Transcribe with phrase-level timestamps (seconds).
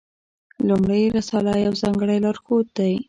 [0.67, 2.93] لومړۍ رساله یو ځانګړی لارښود دی.